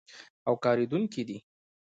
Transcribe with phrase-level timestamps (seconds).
[0.47, 1.37] او کارېدونکی دی.